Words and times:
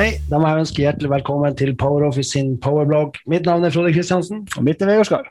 Hei, 0.00 0.14
da 0.30 0.38
må 0.40 0.48
jeg 0.48 0.62
ønske 0.62 0.80
hjertelig 0.80 1.10
velkommen 1.12 1.56
til 1.60 1.74
PowerOffice 1.76 2.32
sin 2.32 2.54
powerblogg. 2.64 3.18
Mitt 3.28 3.44
navn 3.44 3.66
er 3.68 3.72
Frode 3.74 3.90
Kristiansen. 3.92 4.46
Og 4.56 4.64
mitt 4.64 4.80
er 4.80 4.88
Vegard 4.88 5.04
Skar. 5.10 5.26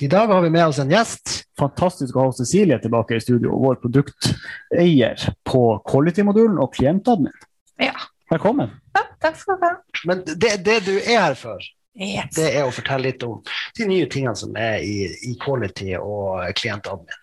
I 0.00 0.08
dag 0.08 0.30
har 0.32 0.40
vi 0.40 0.48
med 0.54 0.62
oss 0.64 0.78
en 0.80 0.88
gjest. 0.88 1.34
Fantastisk 1.60 2.16
å 2.16 2.24
ha 2.24 2.30
Cecilie 2.38 2.78
tilbake 2.80 3.18
i 3.18 3.20
studio, 3.20 3.58
vår 3.60 3.76
produkteier 3.82 5.26
på 5.44 5.60
quality-modulen 5.90 6.56
og 6.64 6.72
klientadmin. 6.78 7.36
Ja. 7.82 7.92
Velkommen. 8.32 8.72
ja, 8.96 9.04
takk 9.20 9.36
skal 9.42 9.60
du 9.60 9.68
ha. 9.68 9.74
Men 10.08 10.24
det, 10.24 10.54
det 10.64 10.78
du 10.88 10.94
er 10.96 11.20
her 11.26 11.36
for, 11.36 11.68
Yes. 11.92 12.32
det 12.38 12.54
er 12.54 12.64
å 12.64 12.72
fortelle 12.72 13.10
litt 13.10 13.28
om 13.28 13.42
de 13.76 13.90
nye 13.92 14.08
tingene 14.08 14.36
som 14.36 14.56
er 14.56 14.80
i, 14.80 15.10
i 15.28 15.36
quality 15.44 15.92
og 16.00 16.56
klientadmin. 16.56 17.20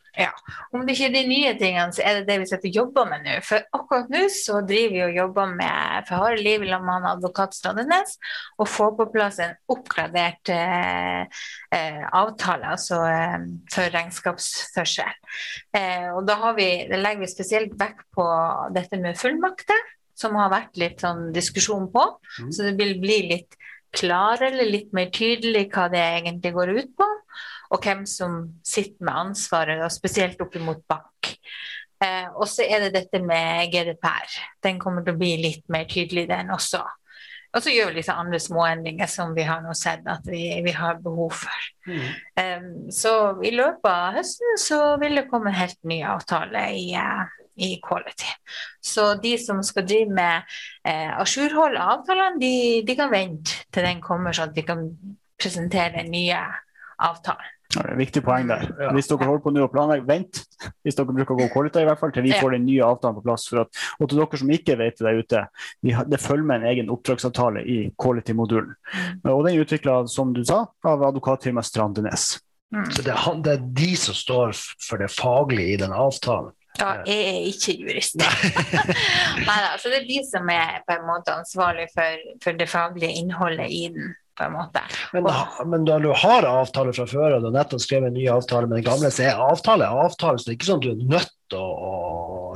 Om 0.74 0.84
det 0.86 0.94
ikke 0.94 1.08
er 1.08 1.14
de 1.16 1.22
nye 1.26 1.54
tingene, 1.58 1.94
så 1.96 2.04
er 2.06 2.20
det 2.20 2.28
det 2.28 2.36
vi 2.44 2.48
sitter 2.50 2.70
og 2.70 2.78
jobber 2.78 3.08
med 3.10 3.24
nå. 3.26 3.38
For 3.46 3.66
akkurat 3.74 4.12
nå 4.14 4.22
så 4.34 4.60
driver 4.68 4.94
vi 4.94 5.02
og 5.08 5.18
jobber 5.18 5.56
med 5.58 6.10
for 6.10 6.22
harde 6.22 6.44
liv 6.46 6.66
sammen 6.70 7.02
med 7.02 7.10
advokat 7.16 7.58
Strandenes 7.58 8.20
og 8.60 8.70
får 8.70 8.94
på 9.00 9.08
plass 9.16 9.40
en 9.44 9.56
oppgradert 9.74 10.54
eh, 10.54 11.42
eh, 11.74 12.04
avtale 12.14 12.76
altså, 12.76 13.02
eh, 13.10 13.50
for 13.74 13.98
regnskapsførsel. 13.98 15.18
Eh, 15.74 16.08
og 16.14 16.22
da, 16.30 16.38
har 16.46 16.56
vi, 16.60 16.70
da 16.92 17.02
legger 17.02 17.26
vi 17.26 17.34
spesielt 17.34 17.76
vekt 17.80 18.06
på 18.14 18.28
dette 18.76 19.02
med 19.02 19.18
fullmakter, 19.20 19.82
som 20.14 20.38
har 20.38 20.54
vært 20.54 20.78
litt 20.78 21.02
sånn 21.02 21.32
diskusjon 21.34 21.90
på. 21.94 22.06
Mm. 22.38 22.54
Så 22.54 22.70
det 22.70 22.78
vil 22.78 23.00
bli 23.02 23.20
litt 23.34 23.58
klarere 23.94 24.52
eller 24.52 24.70
litt 24.70 24.94
mer 24.94 25.10
tydelig 25.14 25.68
hva 25.74 25.90
det 25.94 26.02
egentlig 26.02 26.54
går 26.54 26.78
ut 26.78 26.96
på 26.98 27.13
og 27.74 27.82
hvem 27.82 28.04
som 28.10 28.42
sitter 28.66 29.02
med 29.02 29.20
ansvaret, 29.28 29.82
og 29.82 29.94
spesielt 29.94 30.42
opp 30.44 30.58
mot 30.62 30.82
bank. 30.90 31.34
Eh, 32.04 32.28
og 32.36 32.46
så 32.50 32.66
er 32.68 32.86
det 32.86 32.94
dette 32.98 33.22
med 33.24 33.72
GDPR. 33.74 34.36
Den 34.64 34.82
kommer 34.82 35.06
til 35.06 35.16
å 35.16 35.22
bli 35.22 35.38
litt 35.42 35.66
mer 35.74 35.88
tydelig, 35.90 36.28
den 36.30 36.54
også. 36.54 36.84
Og 37.54 37.62
så 37.62 37.70
gjør 37.70 37.94
vi 37.94 38.02
sånn 38.02 38.24
andre 38.24 38.40
småendringer 38.42 39.10
som 39.10 39.34
vi 39.38 39.46
har 39.46 39.62
nå 39.62 39.76
sett 39.78 40.08
at 40.10 40.26
vi, 40.26 40.42
vi 40.66 40.74
har 40.74 40.98
behov 41.04 41.36
for. 41.44 41.68
Eh, 42.42 42.66
så 42.94 43.14
i 43.46 43.54
løpet 43.54 43.90
av 43.90 44.18
høsten 44.18 44.58
så 44.62 44.82
vil 45.02 45.20
det 45.20 45.28
komme 45.30 45.52
en 45.52 45.60
helt 45.60 45.80
ny 45.90 46.00
avtale 46.10 46.66
i, 46.74 46.88
eh, 46.98 47.36
i 47.62 47.76
Quality. 47.84 48.32
Så 48.82 49.12
de 49.22 49.36
som 49.42 49.62
skal 49.66 49.86
drive 49.86 50.18
med 50.18 50.56
eh, 50.82 51.14
ajourhold 51.14 51.78
av 51.78 52.00
avtalene, 52.00 52.42
de, 52.42 52.56
de 52.88 52.98
kan 52.98 53.14
vente 53.14 53.62
til 53.70 53.86
den 53.86 54.02
kommer, 54.02 54.34
sånn 54.34 54.50
at 54.50 54.58
de 54.58 54.66
kan 54.66 54.88
presentere 55.38 56.00
den 56.00 56.10
nye 56.14 56.42
avtalen. 57.06 57.54
Ja, 57.74 57.84
det 57.88 57.94
er 57.96 58.00
viktig 58.00 58.22
poeng 58.26 58.50
der. 58.50 58.68
Ja. 58.78 58.92
Hvis 58.94 59.10
dere 59.10 59.26
holder 59.28 59.44
på 59.44 59.54
nå 59.54 59.66
å 59.66 59.72
planlegge, 59.72 60.06
vent. 60.08 60.42
Hvis 60.86 60.98
dere 60.98 61.10
bruker 61.10 61.36
å 61.36 61.40
gå 61.40 61.50
quality, 61.54 61.82
i 61.82 61.90
hvert 61.90 62.02
fall, 62.02 62.14
til 62.14 62.26
vi 62.28 62.34
får 62.38 62.56
den 62.56 62.66
nye 62.68 62.86
avtalen 62.86 63.18
på 63.18 63.26
plass. 63.26 63.48
For 63.50 63.64
at, 63.64 63.84
og 63.98 64.10
til 64.10 64.22
dere 64.22 64.42
som 64.42 64.54
ikke 64.54 64.78
vet 64.80 65.00
det 65.00 65.08
der 65.08 65.22
ute, 65.22 65.44
vi 65.86 65.96
har, 65.98 66.08
det 66.10 66.22
følger 66.22 66.48
med 66.50 66.62
en 66.62 66.72
egen 66.74 66.92
oppdragsavtale 66.94 67.66
i 67.66 67.78
quality-modulen. 68.00 68.74
Og 69.32 69.46
den 69.46 69.54
er 69.54 69.66
utvikla, 69.66 70.02
som 70.12 70.36
du 70.36 70.44
sa, 70.48 70.66
av 70.86 71.06
advokatfirmaet 71.10 71.70
Strandenes. 71.70 72.34
Mm. 72.74 72.90
Så 72.90 73.06
det 73.06 73.14
er, 73.14 73.22
han, 73.26 73.42
det 73.46 73.56
er 73.58 73.66
de 73.82 73.94
som 74.02 74.18
står 74.18 74.54
for 74.82 75.02
det 75.02 75.10
faglige 75.14 75.76
i 75.76 75.80
den 75.82 75.94
avtalen. 75.94 76.54
Ja, 76.80 76.96
jeg 77.06 77.26
er 77.30 77.44
ikke 77.52 77.76
jurist. 77.78 78.18
Nei 79.48 79.58
da, 79.62 79.76
så 79.78 79.92
det 79.92 80.00
er 80.00 80.08
de 80.08 80.24
som 80.26 80.48
er 80.50 80.80
på 80.88 80.96
en 80.96 81.06
måte 81.06 81.36
ansvarlig 81.36 81.86
for, 81.94 82.24
for 82.42 82.58
det 82.58 82.70
faglige 82.72 83.14
innholdet 83.22 83.70
i 83.70 83.84
den. 83.94 84.16
På 84.38 84.48
en 84.48 84.56
måte. 84.56 84.82
Men, 85.14 85.28
men 85.70 85.86
da 85.88 86.00
du 86.02 86.10
har 86.24 86.48
avtale 86.50 86.94
fra 86.96 87.06
før, 87.10 87.38
og 87.38 87.44
du 87.44 87.50
har 87.52 87.56
nettopp 87.60 87.84
skrevet 87.84 88.10
en 88.10 88.18
ny 88.18 88.26
avtale 88.34 88.70
med 88.70 88.80
den 88.80 88.88
gamle, 88.88 89.12
så 89.14 89.28
er 89.30 89.46
avtale 89.46 89.88
avtale, 89.88 90.42
så 90.42 90.50
det 90.50 90.56
er 90.56 90.60
ikke 90.60 90.70
sånn 90.72 90.82
at 90.82 90.88
du 90.88 90.92
er 90.94 91.16
nødt 91.16 91.34
til 91.54 91.62
å, 91.62 91.94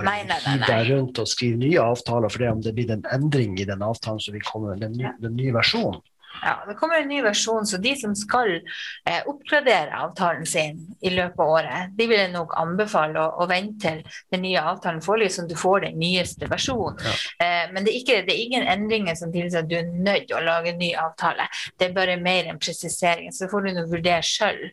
nei, 0.02 0.20
Nei, 0.26 0.28
nei, 0.30 0.40
nei, 0.46 0.68
deg 0.68 0.92
rundt 0.92 1.22
og 1.22 1.30
skrive 1.30 1.62
nye 1.62 1.82
avtaler 1.82 2.34
for 2.34 2.44
det 2.44 2.52
om 2.54 2.62
det 2.66 2.74
blir 2.78 2.94
en 2.94 3.06
endring 3.14 3.58
i 3.62 3.68
den 3.70 3.86
avtalen 3.86 4.22
som 4.24 4.36
vil 4.38 4.46
komme, 4.46 4.78
den, 4.82 4.98
den 5.22 5.38
nye 5.38 5.54
versjonen. 5.56 6.02
Ja, 6.44 6.64
Det 6.68 6.76
kommer 6.80 7.02
en 7.02 7.08
ny 7.08 7.22
versjon, 7.22 7.66
så 7.66 7.78
de 7.78 7.96
som 7.96 8.16
skal 8.16 8.54
eh, 8.58 9.22
oppgradere 9.26 9.96
avtalen 9.98 10.46
sin 10.46 10.80
i 11.02 11.12
løpet 11.14 11.40
av 11.40 11.54
året, 11.58 11.94
de 11.98 12.08
vil 12.08 12.20
jeg 12.20 12.34
nok 12.34 12.56
anbefale 12.60 13.22
å, 13.22 13.44
å 13.44 13.48
vente 13.50 13.78
til 13.88 14.02
den 14.34 14.44
nye 14.46 14.64
avtalen 14.72 15.02
foreligger, 15.06 15.34
så 15.34 15.46
du 15.50 15.56
får 15.58 15.88
den 15.88 16.00
nyeste 16.02 16.50
versjonen. 16.52 17.00
Ja. 17.04 17.16
Eh, 17.46 17.64
men 17.74 17.86
det 17.86 17.94
er, 17.94 18.00
ikke, 18.02 18.20
det 18.28 18.36
er 18.36 18.44
ingen 18.46 18.68
endringer 18.68 19.18
som 19.20 19.34
tilsier 19.34 19.64
at 19.64 19.72
du 19.72 19.78
er 19.80 19.90
nødt 19.92 20.28
til 20.30 20.40
å 20.40 20.44
lage 20.46 20.74
en 20.74 20.82
ny 20.82 20.92
avtale. 20.98 21.48
Det 21.78 21.90
er 21.90 21.96
bare 21.98 22.20
mer 22.22 22.52
en 22.52 22.62
presisering, 22.62 23.32
så 23.34 23.50
får 23.52 23.68
du 23.68 23.74
nå 23.78 23.88
vurdere 23.92 24.26
sjøl. 24.26 24.68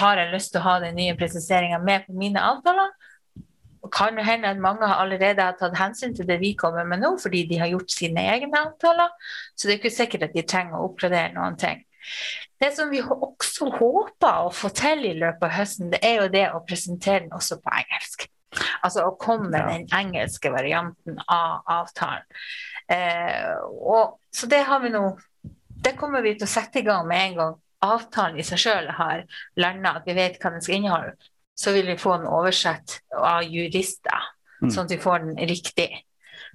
Har 0.00 0.22
jeg 0.22 0.32
lyst 0.32 0.54
til 0.54 0.62
å 0.62 0.66
ha 0.68 0.78
den 0.84 0.96
nye 0.98 1.16
presiseringa 1.18 1.80
med 1.82 2.06
på 2.06 2.16
mine 2.16 2.42
avtaler. 2.42 2.94
Kan 3.96 4.18
hende 4.20 4.50
at 4.52 4.60
mange 4.60 4.86
har 4.86 5.02
allerede 5.02 5.42
har 5.42 5.56
tatt 5.56 5.76
hensyn 5.78 6.14
til 6.16 6.28
det 6.28 6.36
vi 6.42 6.52
kommer 6.58 6.84
med 6.84 7.00
nå, 7.00 7.14
fordi 7.22 7.46
de 7.48 7.60
har 7.62 7.70
gjort 7.72 7.94
sine 7.94 8.26
egne 8.34 8.60
avtaler. 8.60 9.12
Så 9.54 9.66
det 9.66 9.76
er 9.76 9.80
ikke 9.80 9.94
sikkert 9.94 10.28
at 10.28 10.36
de 10.36 10.44
trenger 10.44 10.76
å 10.76 10.90
oppgradere 10.90 11.32
noen 11.36 11.56
ting. 11.60 11.82
Det 12.60 12.70
som 12.76 12.90
vi 12.92 13.02
også 13.02 13.70
håper 13.76 14.46
å 14.46 14.52
få 14.54 14.70
til 14.76 15.04
i 15.08 15.16
løpet 15.18 15.48
av 15.48 15.54
høsten, 15.56 15.90
det 15.92 16.00
er 16.06 16.20
jo 16.20 16.32
det 16.32 16.46
å 16.54 16.62
presentere 16.68 17.24
den 17.24 17.36
også 17.36 17.58
på 17.62 17.72
engelsk. 17.80 18.28
Altså 18.84 19.04
å 19.04 19.16
komme 19.20 19.50
med 19.50 19.66
den 19.68 19.86
engelske 19.96 20.52
varianten 20.52 21.18
av 21.26 21.66
avtalen. 21.80 22.24
Eh, 22.92 23.52
og, 23.64 24.20
så 24.32 24.48
det 24.48 24.62
har 24.68 24.78
vi 24.78 24.92
nå 24.94 25.08
Det 25.82 25.96
kommer 25.98 26.22
vi 26.22 26.36
til 26.38 26.46
å 26.46 26.50
sette 26.50 26.78
i 26.78 26.84
gang 26.86 27.02
med 27.06 27.20
en 27.20 27.34
gang 27.40 27.56
avtalen 27.84 28.38
i 28.40 28.44
seg 28.46 28.60
sjøl 28.60 28.88
har 28.96 29.24
landa, 29.60 29.96
at 29.98 30.06
vi 30.08 30.14
vet 30.16 30.38
hva 30.40 30.52
den 30.54 30.64
skal 30.64 30.78
inneholde. 30.78 31.12
Så 31.56 31.72
vil 31.72 31.86
vi 31.88 31.96
få 32.00 32.18
den 32.18 32.26
oversett 32.28 33.00
av 33.16 33.42
jurister, 33.44 34.32
Mm. 34.62 34.70
sånn 34.72 34.84
at 34.86 34.90
vi 34.90 34.96
får 34.96 35.18
den 35.20 35.36
riktig 35.48 35.90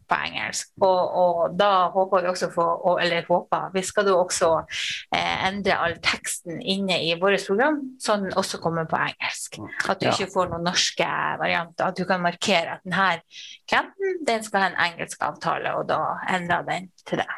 på 0.09 0.15
engelsk. 0.25 0.71
Og, 0.81 1.11
og 1.21 1.51
da 1.57 1.89
håper 1.93 2.23
vi 2.23 2.29
også 2.31 2.47
få, 2.51 2.97
eller 2.99 3.27
håper, 3.27 3.67
vi 3.75 3.81
skal 3.85 4.05
da 4.07 4.15
også 4.17 4.49
eh, 5.13 5.45
endre 5.47 5.77
all 5.77 5.93
teksten 6.01 6.57
inne 6.61 6.97
i 7.05 7.13
vårt 7.21 7.45
program, 7.47 7.77
så 8.01 8.17
den 8.17 8.33
også 8.33 8.57
kommer 8.59 8.85
på 8.89 8.97
engelsk. 8.97 9.59
At 9.87 10.01
du 10.01 10.07
Ja. 10.07 10.11
ikke 10.17 10.31
får 10.33 10.49
noen 10.49 10.63
norske 10.65 11.05
varianter. 11.39 11.85
At 11.91 11.95
du 12.01 12.05
kan 12.09 12.21
markere 12.25 12.73
at 12.79 12.83
denne 12.83 13.21
klienten 13.69 14.25
den 14.25 14.43
skal 14.43 14.61
ha 14.61 14.67
en 14.73 14.81
engelsk 14.91 15.21
avtale, 15.21 15.75
og 15.77 15.87
da 15.87 16.01
endre 16.27 16.63
den 16.67 16.89
til 17.05 17.21
det. 17.21 17.29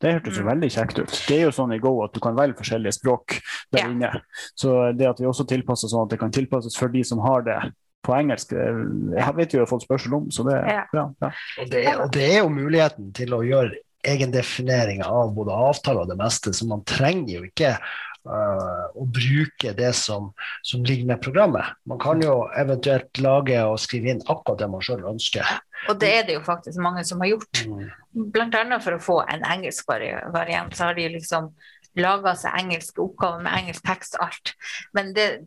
Det 0.00 0.12
hørtes 0.14 0.36
jo 0.38 0.42
Mm. 0.44 0.50
veldig 0.60 0.70
kjekt 0.72 0.98
ut. 0.98 1.10
Det 1.28 1.36
er 1.38 1.42
jo 1.44 1.50
sånn 1.50 1.74
i 1.74 1.78
Go 1.78 2.02
at 2.04 2.12
du 2.14 2.20
kan 2.20 2.34
velge 2.34 2.56
forskjellige 2.56 2.94
språk 2.98 3.40
der 3.72 3.80
Ja. 3.80 3.88
inne. 3.88 4.22
Så 4.56 4.96
det 4.96 5.06
at 5.06 5.18
vi 5.20 5.26
også 5.26 5.46
tilpasser 5.46 5.88
sånn 5.88 6.04
at 6.04 6.10
det 6.10 6.18
kan 6.18 6.30
tilpasses 6.30 6.76
for 6.76 6.88
de 6.88 7.02
som 7.04 7.18
har 7.18 7.42
det 7.42 7.72
på 8.02 8.14
engelsk, 8.16 8.52
eh, 8.54 9.18
jeg 9.20 9.34
vet 9.36 9.52
vi 9.52 9.58
har 9.58 9.66
fått 9.66 9.86
spørsmål 9.86 10.14
om, 10.22 10.30
så 10.30 10.44
det 10.48 10.54
er 10.54 10.66
Ja. 10.66 10.84
bra. 10.92 11.12
Ja. 11.20 11.30
Og 11.60 11.68
det, 11.70 11.84
er- 11.86 12.00
og 12.00 12.10
det 12.12 12.30
er 12.32 12.38
jo 12.42 12.48
muligheten 12.48 13.12
til 13.12 13.28
å 13.28 13.42
gjøre 13.44 13.74
egendefinering 14.02 15.02
av 15.04 15.34
både 15.34 15.52
avtaler 15.52 16.00
og 16.00 16.08
det 16.08 16.16
meste, 16.16 16.50
så 16.56 16.66
man 16.66 16.82
trenger 16.88 17.28
jo 17.28 17.42
ikke 17.42 17.76
å 18.26 19.04
bruke 19.08 19.72
det 19.76 19.94
som, 19.96 20.30
som 20.62 20.84
ligger 20.84 21.06
med 21.06 21.22
programmet. 21.24 21.64
Man 21.88 21.98
kan 21.98 22.20
jo 22.22 22.48
eventuelt 22.58 23.18
lage 23.18 23.58
og 23.64 23.78
skrive 23.80 24.10
inn 24.12 24.22
akkurat 24.26 24.58
det 24.60 24.68
man 24.70 24.80
sjøl 24.84 25.04
ønsker. 25.08 25.46
Og 25.88 25.98
det 26.00 26.10
er 26.18 26.24
det 26.28 26.34
jo 26.36 26.42
faktisk 26.44 26.78
mange 26.84 27.04
som 27.08 27.20
har 27.24 27.32
gjort. 27.32 27.62
Mm. 27.66 27.86
Blant 28.34 28.54
annet 28.58 28.82
for 28.84 28.92
å 28.98 29.00
få 29.02 29.18
en 29.32 29.42
engelsk 29.48 29.86
vari- 29.88 30.18
variant, 30.34 30.74
så 30.76 30.90
har 30.90 30.94
de 30.98 31.08
liksom 31.16 31.52
laga 31.96 32.34
seg 32.38 32.52
engelske 32.60 33.00
oppgaver 33.02 33.40
med 33.42 33.52
engelsk 33.56 33.82
tekst 33.88 34.14
og 34.20 34.26
alt. 34.28 34.52
Men 34.94 35.14
det, 35.16 35.40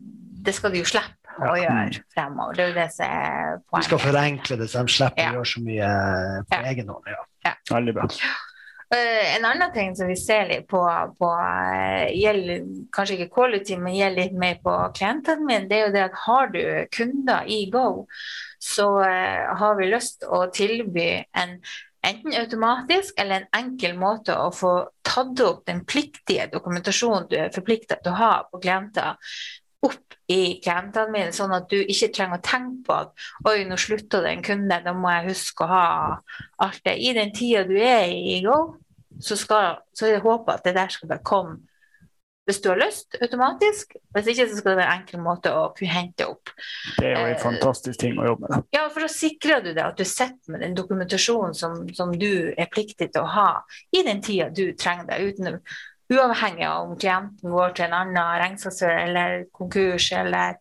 det 0.44 0.54
skal 0.54 0.74
de 0.74 0.82
jo 0.82 0.88
slippe 0.90 1.38
å 1.40 1.54
Ja. 1.56 1.62
gjøre 1.64 2.02
fremover. 2.14 2.54
Det 2.54 2.64
er 2.64 2.68
jo 2.68 2.74
det 2.80 2.88
som 2.92 3.06
er 3.06 3.60
Vi 3.78 3.82
skal 3.86 3.98
forenkle 3.98 4.58
det, 4.58 4.68
så 4.70 4.82
de 4.84 4.92
slipper 4.92 5.22
Ja. 5.22 5.30
å 5.30 5.38
gjøre 5.38 5.52
så 5.54 5.62
mye 5.64 5.88
på 6.50 6.58
Ja. 6.58 6.70
egen 6.70 6.88
hånd. 6.88 7.06
Ja. 7.44 7.54
Veldig 7.70 7.94
bra. 7.94 8.08
Eh, 8.92 9.36
en 9.36 9.44
annen 9.44 9.72
ting 9.72 9.94
som 9.96 10.08
vi 10.10 10.16
ser 10.16 10.48
litt 10.48 10.66
på, 10.68 10.82
på 11.18 11.30
eh, 11.40 12.10
gjelder 12.18 12.66
kanskje 12.92 13.16
ikke 13.16 13.32
quality, 13.38 13.78
men 13.80 13.96
gjelder 13.96 14.26
litt 14.26 14.36
mer 14.38 14.60
på 14.64 14.74
klientene 14.98 15.46
mine, 15.46 15.68
det 15.70 15.78
er 15.78 15.86
jo 15.86 15.94
det 15.94 16.04
at 16.04 16.20
har 16.26 16.52
du 16.52 16.60
kunder 16.92 17.48
i 17.48 17.64
Go, 17.72 18.04
så 18.60 18.88
eh, 19.06 19.56
har 19.56 19.80
vi 19.80 19.90
lyst 19.90 20.28
å 20.28 20.44
tilby 20.52 21.08
en 21.32 21.58
enten 22.04 22.34
automatisk 22.36 23.16
eller 23.20 23.40
en 23.40 23.60
enkel 23.62 23.94
måte 23.96 24.34
å 24.36 24.50
få 24.52 24.74
tatt 25.06 25.40
opp 25.40 25.62
den 25.68 25.84
pliktige 25.88 26.50
dokumentasjonen 26.52 27.28
du 27.30 27.38
er 27.40 27.54
forpliktet 27.54 28.02
til 28.04 28.12
å 28.12 28.18
ha 28.18 28.32
på 28.50 28.60
klienter, 28.60 29.16
opp 29.84 30.16
i 30.32 30.56
klientene 30.64 31.12
mine, 31.12 31.34
sånn 31.36 31.52
at 31.52 31.68
du 31.68 31.76
ikke 31.80 32.10
trenger 32.16 32.40
å 32.40 32.44
tenke 32.44 32.86
på 32.86 32.96
at 32.96 33.26
oi, 33.50 33.58
nå 33.68 33.76
slutta 33.80 34.22
det 34.24 34.32
en 34.32 34.46
kunde, 34.46 34.80
da 34.86 34.94
må 34.96 35.12
jeg 35.12 35.28
huske 35.32 35.66
å 35.66 35.70
ha 35.72 35.84
alt 36.64 36.80
det. 36.86 36.96
I 36.96 37.12
den 37.16 37.34
tida 37.36 37.66
du 37.68 37.76
er 37.76 38.08
i 38.08 38.40
Go, 38.44 38.58
så, 39.20 39.36
skal, 39.38 39.82
så 39.94 40.08
er 40.08 40.16
det 40.16 40.24
håpet 40.24 40.56
at 40.56 40.66
det 40.66 40.76
der 40.78 40.92
skal 40.94 41.12
bare 41.12 41.26
komme 41.26 41.60
hvis 42.44 42.60
du 42.60 42.68
har 42.68 42.76
lyst, 42.76 43.16
automatisk. 43.24 43.94
Hvis 44.12 44.26
ikke, 44.28 44.44
så 44.50 44.58
skal 44.58 44.74
det 44.74 44.80
være 44.82 44.92
en 44.92 44.98
enkel 45.00 45.22
måte 45.24 45.52
å 45.56 45.62
kunne 45.76 45.94
hente 45.94 46.26
opp. 46.28 46.52
Det 46.98 47.06
er 47.08 47.14
jo 47.14 47.22
en 47.30 47.32
Eh, 47.32 47.40
fantastisk 47.40 48.02
ting 48.02 48.18
å 48.20 48.26
jobbe 48.28 48.50
med. 48.50 48.66
Ja, 48.76 48.82
for 48.92 49.04
da 49.04 49.08
sikrer 49.08 49.64
du 49.64 49.70
deg 49.70 49.80
at 49.86 49.96
du 49.96 50.04
sitter 50.04 50.52
med 50.52 50.60
den 50.60 50.76
dokumentasjonen 50.76 51.56
som, 51.56 51.78
som 51.96 52.12
du 52.12 52.52
er 52.52 52.68
pliktig 52.72 53.14
til 53.14 53.24
å 53.24 53.32
ha 53.32 53.48
i 53.96 54.04
den 54.04 54.20
tida 54.24 54.50
du 54.52 54.66
trenger 54.76 55.08
det, 55.08 55.22
uten, 55.24 55.58
uavhengig 56.12 56.66
av 56.68 56.90
om 56.90 56.96
klienten 57.00 57.50
går 57.50 57.74
til 57.74 57.86
en 57.86 57.92
annen 58.02 58.40
regnskapsfører 58.42 59.04
eller 59.08 59.44
konkurs 59.52 60.10
eller 60.12 60.56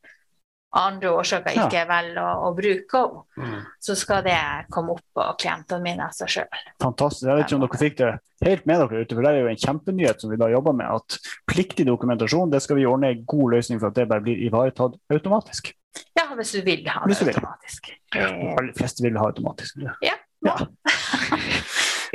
andre 0.73 1.11
årsaker 1.13 1.53
Ja. 1.53 1.67
ikke 1.67 1.83
velger 1.87 2.17
å, 2.17 2.29
å 2.49 2.53
bruke 2.57 2.97
henne, 2.97 3.19
Mm. 3.37 3.65
så 3.81 3.95
skal 3.95 4.23
det 4.23 4.37
komme 4.71 4.91
opp 4.95 5.01
på 5.15 5.25
klientene 5.37 5.81
mine 5.83 6.01
av 6.07 6.11
seg 6.17 6.27
sjøl. 6.27 6.63
Fantastisk. 6.81 7.27
Jeg 7.27 7.35
vet 7.37 7.45
ikke 7.45 7.55
om 7.55 7.61
dere 7.67 7.77
fikk 7.81 7.97
det 7.97 8.09
helt 8.47 8.65
med 8.65 8.79
dere 8.81 9.01
ute, 9.05 9.13
for 9.15 9.21
det 9.21 9.29
er 9.33 9.39
jo 9.43 9.47
en 9.51 9.61
kjempenyhet 9.61 10.21
som 10.21 10.29
vi 10.31 10.37
da 10.41 10.47
jobber 10.49 10.73
med. 10.73 10.87
At 10.89 11.19
pliktig 11.49 11.85
dokumentasjon 11.85 12.49
det 12.51 12.61
skal 12.65 12.75
vi 12.77 12.85
ordne 12.89 13.11
en 13.13 13.23
god 13.25 13.51
løsning 13.53 13.79
for 13.79 13.87
at 13.91 13.93
det 13.95 14.07
bare 14.09 14.21
blir 14.25 14.41
ivaretatt 14.49 14.97
automatisk. 15.13 15.73
Ja, 16.17 16.25
hvis 16.33 16.51
du 16.57 16.61
vil 16.65 16.87
ha 16.89 17.05
det 17.05 17.19
automatisk. 17.21 17.91
De 18.13 18.19
aller 18.25 18.73
fleste 18.73 19.03
vil 19.05 19.17
ha 19.21 19.25
automatisk. 19.29 19.77
Ja. 20.01 20.15
Ja. 20.43 20.57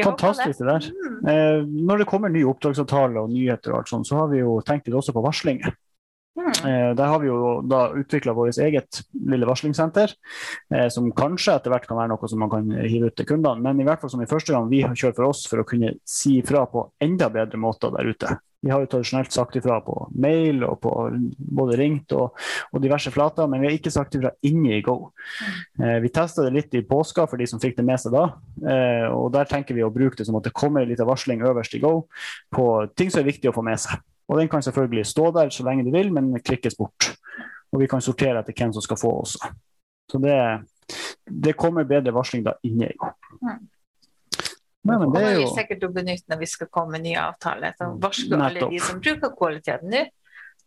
Fantastisk 0.06 0.62
det 0.62 0.68
der. 0.68 0.88
Mm. 0.94 1.18
Eh, 1.32 1.66
når 1.88 2.02
det 2.02 2.08
kommer 2.10 2.32
nye 2.32 2.48
oppdragsavtaler 2.50 3.20
og 3.22 3.32
nyheter, 3.32 3.72
og 3.72 3.82
alt 3.82 3.92
sånt, 3.92 4.08
så 4.08 4.22
har 4.22 4.32
vi 4.32 4.42
jo 4.42 4.58
tenkt 4.66 4.88
litt 4.88 4.98
også 4.98 5.14
på 5.16 5.24
varsling. 5.24 5.62
Mm. 6.38 6.50
Eh, 6.50 6.90
der 6.94 7.04
har 7.10 7.18
vi 7.18 7.26
jo 7.26 7.38
da 7.66 7.88
utvikla 7.98 8.34
vårt 8.36 8.60
eget 8.62 9.00
lille 9.26 9.46
varslingssenter, 9.48 10.14
eh, 10.74 10.88
som 10.94 11.10
kanskje 11.16 11.56
etter 11.58 11.74
hvert 11.74 11.88
kan 11.88 11.98
være 11.98 12.12
noe 12.12 12.30
som 12.30 12.42
man 12.44 12.52
kan 12.52 12.68
hive 12.78 13.10
ut 13.10 13.16
til 13.18 13.26
kundene, 13.32 13.62
men 13.64 13.80
i 13.82 13.88
hvert 13.88 14.02
fall 14.02 14.12
som 14.12 14.22
i 14.22 14.30
første 14.30 14.54
gang 14.54 14.68
vi 14.70 14.84
har 14.86 14.94
kjørt 14.94 15.18
for 15.18 15.30
oss 15.30 15.46
for 15.50 15.62
å 15.62 15.66
kunne 15.68 15.96
si 16.06 16.38
ifra 16.42 16.66
på 16.70 16.86
enda 17.02 17.30
bedre 17.34 17.60
måter 17.60 17.94
der 17.96 18.12
ute. 18.12 18.38
Vi 18.60 18.72
har 18.72 18.82
jo 18.82 18.88
tradisjonelt 18.90 19.30
sagt 19.30 19.56
ifra 19.60 19.76
på 19.86 19.94
mail 20.18 20.64
og 20.66 20.80
på 20.82 20.92
både 21.38 21.76
ringt 21.78 22.12
og, 22.16 22.34
og 22.74 22.82
diverse 22.82 23.12
flater, 23.14 23.46
men 23.46 23.62
vi 23.62 23.68
har 23.68 23.76
ikke 23.76 23.92
sagt 23.94 24.16
ifra 24.18 24.32
inne 24.48 24.72
i 24.74 24.82
Go. 24.82 25.12
Eh, 25.78 25.98
vi 26.02 26.10
testa 26.14 26.42
det 26.42 26.54
litt 26.56 26.74
i 26.74 26.82
påska 26.86 27.28
for 27.30 27.38
de 27.38 27.46
som 27.46 27.62
fikk 27.62 27.76
det 27.78 27.86
med 27.86 28.02
seg 28.02 28.16
da, 28.16 28.24
eh, 28.66 29.06
og 29.14 29.30
der 29.36 29.46
tenker 29.50 29.78
vi 29.78 29.86
å 29.86 29.92
bruke 29.94 30.18
det 30.18 30.26
som 30.26 30.40
at 30.40 30.48
det 30.48 30.56
kommer 30.58 30.82
en 30.82 30.90
liten 30.90 31.06
varsling 31.06 31.44
øverst 31.46 31.78
i 31.78 31.82
Go 31.84 32.08
på 32.54 32.66
ting 32.98 33.14
som 33.14 33.22
er 33.22 33.30
viktig 33.30 33.52
å 33.52 33.54
få 33.54 33.62
med 33.66 33.78
seg. 33.78 34.02
Og 34.28 34.42
den 34.42 34.50
kan 34.50 34.64
selvfølgelig 34.64 35.06
stå 35.08 35.30
der 35.38 35.54
så 35.54 35.64
lenge 35.64 35.86
du 35.86 35.94
vil, 35.94 36.10
men 36.12 36.34
klikkes 36.42 36.76
bort. 36.76 37.12
Og 37.72 37.80
vi 37.80 37.88
kan 37.88 38.02
sortere 38.04 38.42
etter 38.42 38.56
hvem 38.58 38.74
som 38.74 38.84
skal 38.84 38.98
få 39.00 39.14
også. 39.22 39.54
Så 40.10 40.20
det, 40.20 40.36
det 41.46 41.56
kommer 41.56 41.88
bedre 41.88 42.12
varsling 42.16 42.42
da 42.44 42.58
inne 42.66 42.90
i 42.90 42.98
Go. 42.98 43.14
Mm. 44.88 44.94
Nei, 44.94 44.98
men 45.02 45.14
det 45.14 45.22
er 45.22 45.34
vi 45.36 45.42
jo 45.44 45.54
sikkert 45.54 45.82
til 45.82 45.90
å 45.90 45.94
benytte 45.94 46.32
når 46.32 46.40
vi 46.40 46.48
skal 46.48 46.70
komme 46.72 46.96
med 46.96 47.04
nye 47.04 47.24
avtaler. 47.28 47.74
Så 47.76 47.88
varsler 48.02 48.44
alle 48.46 48.68
de 48.70 48.80
som 48.84 49.02
bruker 49.02 49.34
kvaliteten 49.36 49.92
nå. 49.92 50.06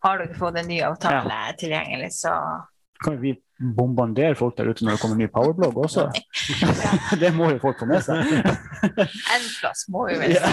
Har 0.02 0.18
dere 0.18 0.38
fått 0.38 0.58
en 0.58 0.70
ny 0.70 0.80
avtale 0.82 1.40
tilgjengelig, 1.62 2.12
så 2.18 2.34
Kan 3.02 3.18
vi 3.22 3.36
bombardere 3.78 4.36
folk 4.38 4.56
der 4.58 4.70
ute 4.70 4.86
når 4.86 4.96
det 4.96 5.02
kommer 5.02 5.18
ny 5.18 5.28
powerblogg 5.30 5.78
også? 5.84 6.08
det 7.22 7.30
må 7.38 7.52
jo 7.52 7.60
folk 7.62 7.82
få 7.82 7.90
med 7.90 8.02
seg. 8.06 8.34
en 9.36 9.46
plass 9.60 9.86
må 9.94 10.08
vi 10.10 10.18
vel 10.22 10.38
Ja. 10.38 10.50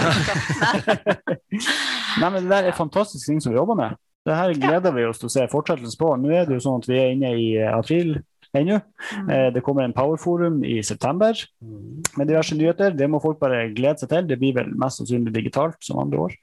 Nei, 2.19 2.29
men 2.29 2.43
Det 2.43 2.49
der 2.51 2.69
er 2.69 2.77
fantastiske 2.77 3.29
ting 3.29 3.41
som 3.41 3.53
vi 3.53 3.57
jobber 3.57 3.77
med. 3.77 3.97
Det 4.25 4.35
her 4.35 4.53
gleder 4.53 4.93
vi 4.93 5.05
oss 5.09 5.21
til 5.21 5.29
å 5.29 5.33
se 5.33 5.45
fortsettelsen 5.49 5.97
på. 5.97 6.11
Nå 6.21 6.33
er 6.35 6.45
det 6.45 6.57
jo 6.59 6.65
sånn 6.65 6.83
at 6.83 6.89
vi 6.89 6.97
er 6.99 7.13
inne 7.15 7.33
i 7.37 7.49
april 7.69 8.19
ennå. 8.55 8.79
Mm. 9.13 9.29
Eh, 9.29 9.49
Det 9.53 9.61
kommer 9.63 9.83
en 9.83 9.93
powerforum 9.93 10.63
i 10.63 10.81
september 10.83 11.33
Mm. 11.61 12.03
med 12.17 12.27
diverse 12.27 12.55
nyheter. 12.55 12.91
Det 12.97 13.09
må 13.09 13.21
folk 13.21 13.39
bare 13.39 13.69
glede 13.73 13.99
seg 13.99 14.09
til. 14.09 14.27
Det 14.27 14.39
blir 14.39 14.53
vel 14.55 14.71
mest 14.75 14.97
sannsynlig 15.01 15.33
digitalt 15.33 15.77
som 15.81 15.99
andre 15.99 16.17
år. 16.19 16.33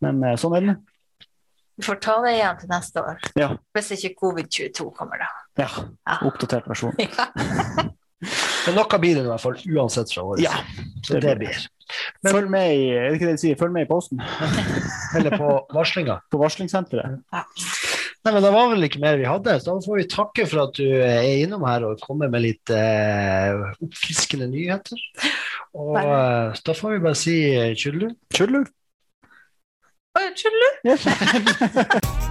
Men 0.00 0.22
eh, 0.24 0.36
sånn 0.36 0.56
er 0.56 0.60
det. 0.66 0.76
Vi 1.78 1.84
får 1.86 2.00
ta 2.00 2.20
det 2.22 2.34
igjen 2.36 2.58
til 2.60 2.68
neste 2.68 3.00
år. 3.00 3.18
Ja. 3.36 3.56
Hvis 3.74 3.90
ikke 3.96 4.14
covid-22 4.20 4.90
kommer, 4.96 5.18
da. 5.18 5.28
Ja, 5.56 5.68
Ja. 6.06 6.18
Oppdatert 6.28 6.66
versjon. 6.68 6.92
Men 8.66 8.74
noe 8.76 8.98
blir 9.00 9.14
det 9.16 9.22
i 9.24 9.28
hvert 9.30 9.40
fall 9.40 9.56
uansett 9.72 10.10
fra 10.12 10.22
året. 10.22 10.42
Ja, 10.44 10.52
Så 11.02 11.14
det 11.14 11.22
det 11.22 11.38
blir 11.38 11.48
blir. 11.48 11.68
Følg 12.30 12.50
med 12.52 12.66
i 12.76 12.90
er 12.92 13.08
det 13.08 13.16
ikke 13.16 13.30
det 13.32 13.40
sier? 13.40 13.56
Følg 13.58 13.72
med 13.72 13.82
i 13.82 13.88
posten 13.88 14.20
Eller 15.16 15.32
på 15.40 15.48
varslinga. 15.72 16.20
på 16.30 16.38
varslingssenteret. 16.38 17.16
Nei, 18.20 18.32
men 18.34 18.44
Det 18.44 18.52
var 18.52 18.66
vel 18.68 18.84
ikke 18.84 19.00
mer 19.00 19.16
vi 19.16 19.28
hadde, 19.28 19.54
så 19.62 19.72
da 19.78 19.84
får 19.86 19.96
vi 19.96 20.08
takke 20.12 20.44
for 20.50 20.66
at 20.66 20.74
du 20.76 20.84
er 20.84 21.40
innom 21.40 21.64
her 21.64 21.86
og 21.88 22.02
kommer 22.04 22.28
med 22.32 22.44
litt 22.44 22.72
eh, 22.74 23.62
oppfriskende 23.80 24.50
nyheter. 24.50 25.00
Og 25.72 25.96
Nei. 25.96 26.04
da 26.66 26.76
får 26.76 26.98
vi 26.98 27.04
bare 27.06 27.16
si 27.16 27.38
eh, 27.54 27.72
tjullu. 27.72 28.10
Tjullu. 28.36 28.60
Yes. 30.84 31.06